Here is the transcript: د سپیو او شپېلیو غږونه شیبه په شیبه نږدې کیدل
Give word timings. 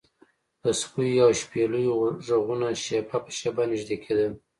د 0.63 0.65
سپیو 0.81 1.23
او 1.25 1.31
شپېلیو 1.41 1.93
غږونه 2.27 2.67
شیبه 2.83 3.17
په 3.25 3.31
شیبه 3.37 3.63
نږدې 3.71 3.97
کیدل 4.03 4.31